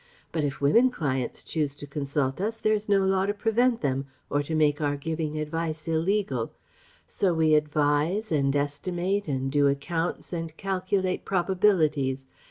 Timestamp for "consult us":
1.85-2.57